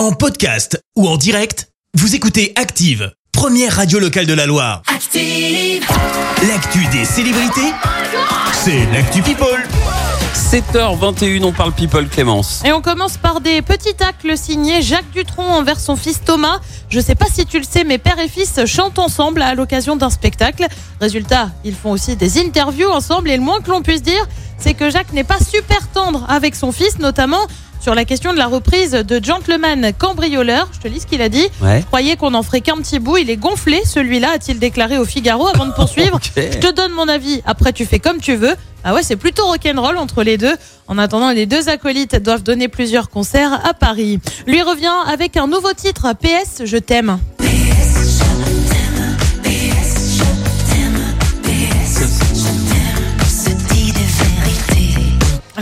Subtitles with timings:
[0.00, 4.80] En podcast ou en direct, vous écoutez Active, première radio locale de la Loire.
[4.86, 5.86] Active.
[6.48, 7.70] L'actu des célébrités,
[8.54, 9.62] c'est l'actu People.
[10.34, 12.62] 7h21, on parle people Clémence.
[12.64, 16.60] Et on commence par des petits tacles signés Jacques Dutronc envers son fils Thomas.
[16.88, 19.96] Je sais pas si tu le sais, mais père et fils chantent ensemble à l'occasion
[19.96, 20.66] d'un spectacle.
[21.02, 24.26] Résultat, ils font aussi des interviews ensemble et le moins que l'on puisse dire,
[24.56, 27.46] c'est que Jacques n'est pas super tendre avec son fils, notamment
[27.80, 30.68] sur la question de la reprise de Gentleman Cambrioleur.
[30.72, 31.46] Je te lis ce qu'il a dit.
[31.62, 31.80] Ouais.
[31.80, 33.16] Je croyais qu'on en ferait qu'un petit bout?
[33.16, 36.18] Il est gonflé, celui-là, a-t-il déclaré au Figaro avant de poursuivre?
[36.36, 37.42] Je te donne mon avis.
[37.46, 38.54] Après, tu fais comme tu veux.
[38.84, 40.54] Ah ouais, c'est plutôt rock'n'roll entre les deux.
[40.88, 44.20] En attendant, les deux acolytes doivent donner plusieurs concerts à Paris.
[44.46, 47.18] Lui revient avec un nouveau titre, PS, je t'aime.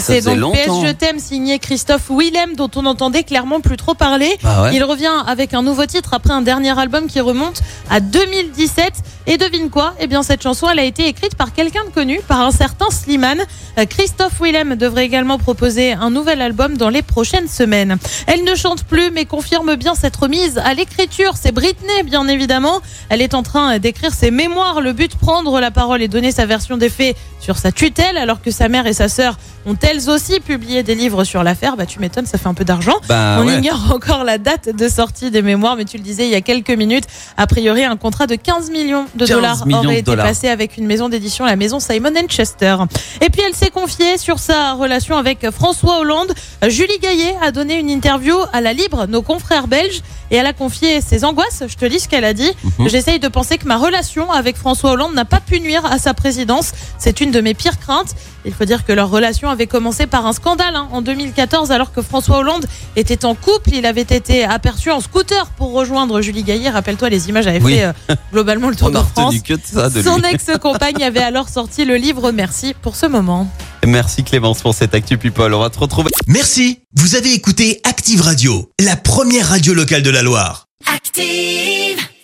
[0.00, 0.86] C'est donc PS longtemps.
[0.86, 4.36] Je t'aime signé Christophe Willem dont on n'entendait clairement plus trop parler.
[4.42, 4.74] Bah ouais.
[4.74, 8.92] Il revient avec un nouveau titre après un dernier album qui remonte à 2017.
[9.30, 9.92] Et devine quoi?
[10.00, 12.88] Eh bien cette chanson elle a été écrite par quelqu'un de connu, par un certain
[12.90, 13.42] Slimane.
[13.78, 17.98] Euh, Christophe Willem devrait également proposer un nouvel album dans les prochaines semaines.
[18.26, 21.34] Elle ne chante plus mais confirme bien cette remise à l'écriture.
[21.38, 22.80] C'est Britney bien évidemment.
[23.10, 24.80] Elle est en train d'écrire ses mémoires.
[24.80, 28.40] Le but prendre la parole et donner sa version des faits sur sa tutelle alors
[28.40, 31.76] que sa mère et sa sœur ont elles aussi publié des livres sur l'affaire.
[31.76, 32.96] Bah tu m'étonnes, ça fait un peu d'argent.
[33.08, 33.58] Bah On ouais.
[33.58, 36.40] ignore encore la date de sortie des mémoires, mais tu le disais il y a
[36.40, 37.04] quelques minutes.
[37.36, 40.86] A priori, un contrat de 15 millions de 15 dollars aurait été passé avec une
[40.86, 42.76] maison d'édition, la maison Simon Chester.
[43.20, 46.32] Et puis, elle s'est confiée sur sa relation avec François Hollande.
[46.66, 50.52] Julie Gaillet a donné une interview à la Libre, nos confrères belges, et elle a
[50.52, 51.62] confié ses angoisses.
[51.68, 52.50] Je te lis ce qu'elle a dit.
[52.78, 52.88] Mhm.
[52.88, 56.14] J'essaye de penser que ma relation avec François Hollande n'a pas pu nuire à sa
[56.14, 56.72] présidence.
[56.98, 58.14] C'est une de mes pires craintes.
[58.44, 61.92] Il faut dire que leur relation avait commencé par un scandale hein, en 2014 alors
[61.92, 63.70] que François Hollande était en couple.
[63.74, 66.70] Il avait été aperçu en scooter pour rejoindre Julie Gaillet.
[66.70, 67.76] Rappelle-toi, les images avaient Oui.
[67.76, 67.92] fait euh,
[68.32, 69.34] globalement le tour On de France.
[69.44, 73.48] que de ça de Son ex-compagne avait alors sorti le livre Merci pour ce moment.
[73.86, 75.52] Merci Clémence pour cette actu people.
[75.54, 76.10] On va te retrouver.
[76.26, 80.66] Merci, vous avez écouté Active Radio, la première radio locale de la Loire.
[80.86, 81.87] Active.